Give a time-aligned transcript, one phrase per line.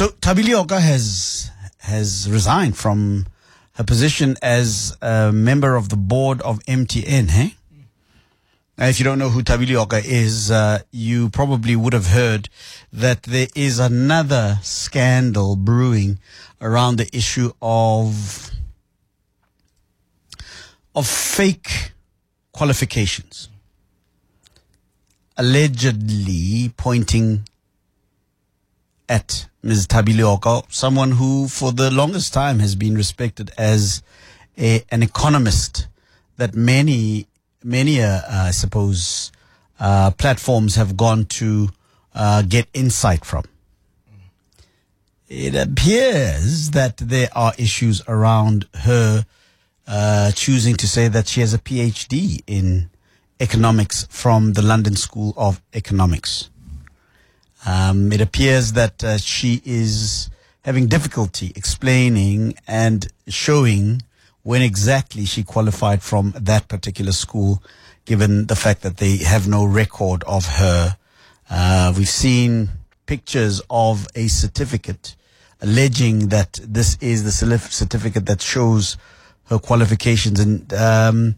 [0.00, 1.50] So Thabi Leoka has
[1.80, 3.26] has resigned from
[3.72, 7.28] her position as a member of the board of MTN.
[7.28, 7.56] Hey.
[8.78, 12.48] Now, if you don't know who Thabi Leoka is, uh, you probably would have heard
[12.90, 16.18] that there is another scandal brewing
[16.62, 18.52] around the issue of
[20.94, 21.92] of fake
[22.52, 23.50] qualifications,
[25.36, 27.46] allegedly pointing
[29.06, 29.86] at Ms.
[29.86, 34.02] Thabi Leoka, someone who for the longest time has been respected as
[34.56, 35.86] a, an economist
[36.38, 37.26] that many,
[37.62, 39.30] many, uh, I suppose,
[39.78, 41.68] uh, platforms have gone to
[42.14, 43.44] uh, get insight from.
[45.28, 49.26] It appears that there are issues around her
[49.86, 52.90] uh, choosing to say that she has a PhD in
[53.38, 56.48] economics from the London School of Economics.
[57.66, 60.30] Um, it appears that uh, she is
[60.62, 64.02] having difficulty explaining and showing
[64.42, 67.62] when exactly she qualified from that particular school,
[68.04, 70.96] given the fact that they have no record of her.
[71.50, 72.70] Uh, we've seen
[73.06, 75.16] pictures of a certificate
[75.60, 78.96] alleging that this is the certificate that shows
[79.46, 80.40] her qualifications.
[80.40, 81.34] And um,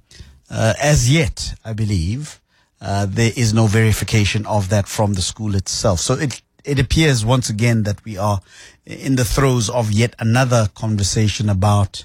[0.50, 2.40] uh, as yet, I believe,
[2.82, 6.00] uh, there is no verification of that from the school itself.
[6.00, 8.40] So it it appears once again that we are
[8.84, 12.04] in the throes of yet another conversation about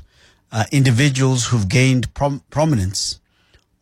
[0.51, 3.19] uh, individuals who've gained prom- prominence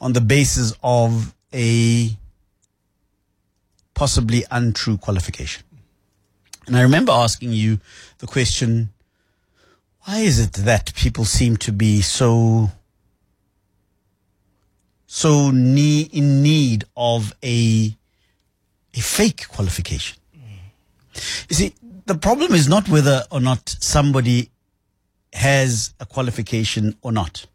[0.01, 2.09] on the basis of a
[3.93, 5.63] possibly untrue qualification.
[6.67, 7.79] And I remember asking you
[8.17, 8.89] the question,
[10.03, 12.71] why is it that people seem to be so
[15.15, 17.95] so ne- in need of a
[18.93, 20.17] a fake qualification.
[21.49, 21.73] You see,
[22.05, 24.49] the problem is not whether or not somebody
[25.31, 27.45] has a qualification or not.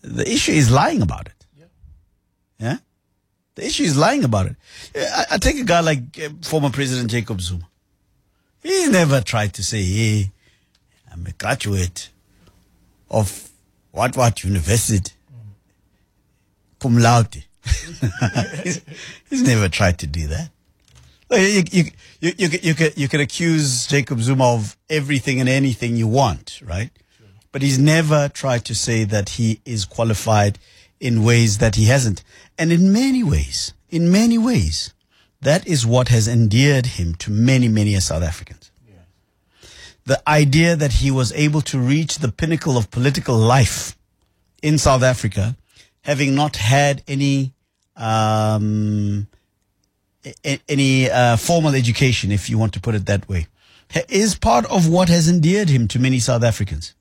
[0.00, 1.46] The issue is lying about it.
[1.58, 1.66] Yeah.
[2.58, 2.76] yeah?
[3.54, 4.56] The issue is lying about it.
[4.96, 7.68] I, I take a guy like uh, former President Jacob Zuma.
[8.62, 10.30] He never tried to say, hey,
[11.12, 12.08] I'm a graduate
[13.10, 13.50] of
[13.90, 15.12] what what university
[16.84, 17.42] cum laude.
[18.62, 18.82] he's,
[19.30, 20.50] he's never tried to do that.
[21.30, 21.84] You, you,
[22.20, 26.60] you, you, you, can, you can accuse Jacob Zuma of everything and anything you want,
[26.62, 26.90] right?
[27.16, 27.26] Sure.
[27.52, 30.58] But he's never tried to say that he is qualified
[31.00, 32.22] in ways that he hasn't.
[32.58, 34.92] And in many ways, in many ways,
[35.40, 38.70] that is what has endeared him to many, many South Africans.
[38.86, 39.68] Yeah.
[40.04, 43.96] The idea that he was able to reach the pinnacle of political life
[44.62, 45.56] in South Africa
[46.04, 47.52] having not had any
[47.96, 49.26] um,
[50.68, 53.46] any uh, formal education, if you want to put it that way,
[54.08, 56.94] is part of what has endeared him to many South Africans.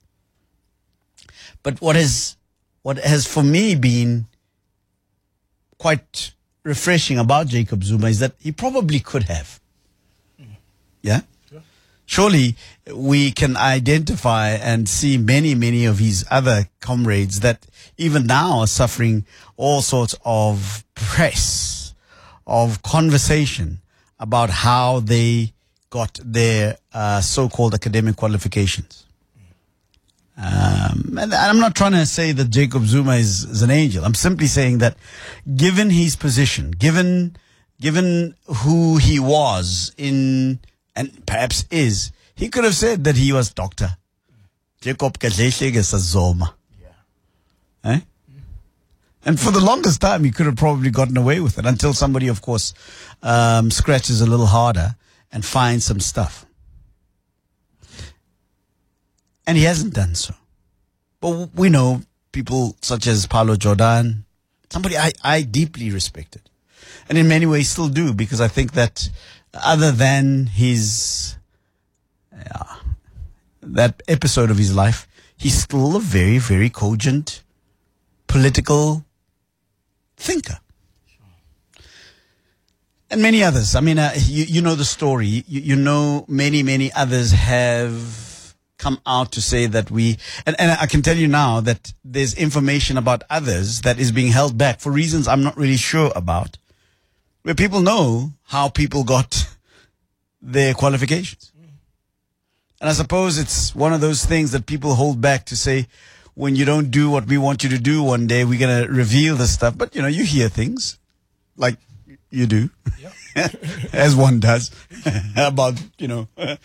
[1.61, 2.37] But what has
[2.81, 4.27] what has for me been
[5.77, 6.33] quite
[6.63, 9.59] refreshing about Jacob Zuma is that he probably could have.
[11.01, 11.21] Yeah
[12.05, 12.55] surely
[12.93, 17.65] we can identify and see many, many of his other comrades that
[17.97, 19.25] even now are suffering
[19.57, 21.93] all sorts of press,
[22.45, 23.79] of conversation
[24.19, 25.53] about how they
[25.89, 29.05] got their uh, so-called academic qualifications.
[30.35, 34.03] Um, and I'm not trying to say that Jacob Zuma is, is an angel.
[34.03, 34.97] I'm simply saying that
[35.55, 37.37] given his position, given,
[37.79, 40.59] given who he was in
[40.95, 43.97] and perhaps is, he could have said that he was Dr.
[44.81, 46.55] Jacob Zuma.
[46.81, 47.91] Yeah.
[47.91, 47.99] Eh?
[49.25, 52.27] And for the longest time, he could have probably gotten away with it until somebody,
[52.27, 52.73] of course,
[53.21, 54.95] um, scratches a little harder
[55.31, 56.45] and finds some stuff.
[59.47, 60.35] And he hasn't done so.
[61.21, 62.01] But we know
[62.31, 64.25] people such as Pallo Jordan,
[64.69, 66.41] somebody I, I deeply respected.
[67.07, 69.09] And in many ways still do because I think that
[69.53, 71.35] other than his
[72.31, 72.75] yeah,
[73.61, 75.07] that episode of his life,
[75.37, 77.43] he's still a very, very cogent
[78.27, 79.05] political
[80.17, 80.59] thinker.
[83.09, 83.75] And many others.
[83.75, 85.27] I mean, uh, you, you know the story.
[85.27, 90.71] You, you know many, many others have come out to say that we, and, and
[90.71, 94.79] I can tell you now that there's information about others that is being held back
[94.79, 96.57] for reasons I'm not really sure about,
[97.43, 99.47] where people know how people got
[100.41, 101.51] their qualifications.
[102.81, 105.87] And I suppose it's one of those things that people hold back to say,
[106.33, 108.91] when you don't do what we want you to do one day, we're going to
[108.91, 109.77] reveal the stuff.
[109.77, 110.97] But, you know, you hear things
[111.55, 111.77] like,
[112.29, 112.71] you do,
[113.93, 114.71] as one does,
[115.37, 116.27] about, you know,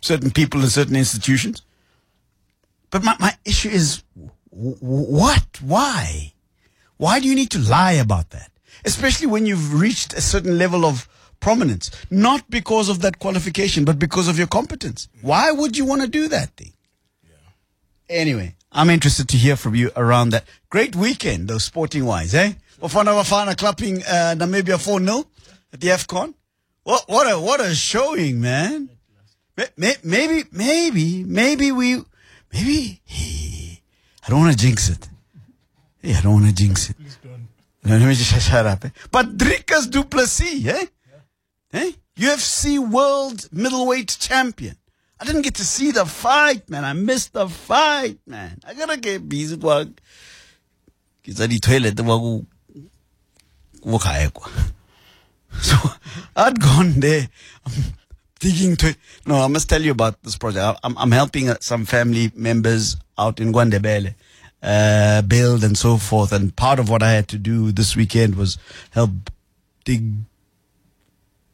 [0.00, 1.62] certain people and certain institutions.
[2.90, 4.04] But my, my issue is
[4.50, 5.60] w- what?
[5.60, 6.32] Why?
[6.98, 8.51] Why do you need to lie about that?
[8.84, 11.08] Especially when you've reached a certain level of
[11.40, 15.08] prominence, not because of that qualification, but because of your competence.
[15.20, 16.72] Why would you want to do that thing?
[18.08, 20.44] Anyway, I'm interested to hear from you around that.
[20.70, 22.52] Great weekend, though, sporting wise, eh?
[22.80, 25.24] Bafana Bafana clapping uh, Namibia 4 0
[25.72, 26.34] at the AFCON.
[26.82, 28.88] What, what, a, what a showing, man.
[29.76, 32.02] Maybe, maybe, maybe we,
[32.52, 33.80] maybe, hey,
[34.26, 35.08] I don't want to jinx it.
[36.00, 36.96] Hey, I don't want to jinx it.
[37.84, 38.84] Let me just shut up.
[38.84, 38.90] Eh?
[39.36, 40.86] Dricus du Plessis, eh?
[41.72, 41.92] Eh?
[42.16, 44.76] UFC World Middleweight Champion.
[45.20, 46.84] I didn't get to see the fight, man.
[46.84, 48.58] I missed the fight, man.
[48.66, 49.88] I gotta get busy work.
[51.24, 51.96] It's at the toilet.
[55.60, 55.76] So
[56.34, 57.28] I'd gone there.
[57.66, 57.72] I'm
[58.40, 58.96] digging to
[59.26, 60.80] No, I must tell you about this project.
[60.82, 64.14] I'm, I'm helping uh, some family members out in KwaNdebele
[64.62, 66.32] uh, build and so forth.
[66.32, 68.58] And part of what I had to do this weekend was
[68.90, 69.10] help
[69.84, 70.04] dig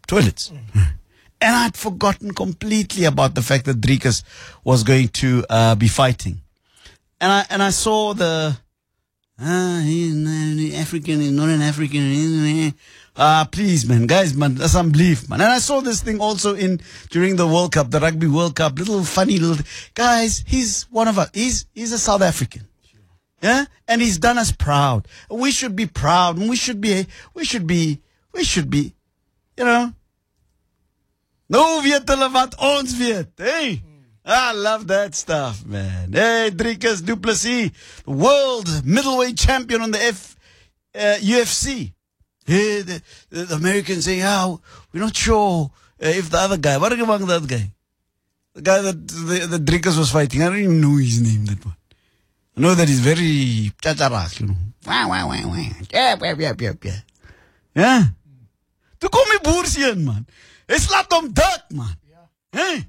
[0.06, 0.52] toilets.
[1.40, 4.24] And I'd forgotten completely about the fact that Dricus
[4.64, 6.40] was going to uh, be fighting.
[7.20, 8.56] And I and I saw the
[9.40, 12.74] ah he's not an African, he's not an African.
[13.20, 15.40] Ah, please, man, guys, man, that's unbelief, man.
[15.40, 18.78] And I saw this thing also in during the World Cup, the Rugby World Cup,
[18.78, 19.64] little funny little
[19.94, 20.44] guys.
[20.46, 21.28] He's one of us.
[21.34, 22.68] He's he's a South African.
[23.40, 25.06] Yeah, and he's done us proud.
[25.30, 28.00] We should be proud, we should be, we should be,
[28.32, 28.94] we should be,
[29.56, 29.92] you know.
[31.48, 33.30] Nou weet hulle wat ons weet.
[33.36, 33.82] Hey.
[34.28, 36.12] I love that stuff, man.
[36.12, 37.70] Hey, Dricus du Plessis,
[38.04, 40.36] world middleweight champion on the F,
[40.94, 41.94] uh, UFC.
[42.44, 44.60] Hey, the, the Americans saying, oh,
[44.92, 45.70] we're not sure
[46.02, 47.72] uh, if the other guy, what about the other guy?
[48.52, 51.64] The guy that the, the Dricus was fighting, I don't even know his name, that
[51.64, 51.76] one.
[52.58, 54.56] I know that he's very chacharak, you know.
[54.84, 55.56] Wah, wah, wah, wah.
[55.92, 57.00] Yeah, yeah, yeah, yeah, yeah.
[57.72, 58.02] Yeah.
[58.98, 60.26] Toe kom die boersien man.
[60.66, 61.94] Hy slaat hom dik man.
[62.10, 62.24] Ja.
[62.50, 62.82] Hey.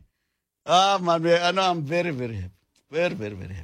[0.66, 2.58] Ah man, I know I'm very very happy.
[2.90, 3.58] Very very very happy.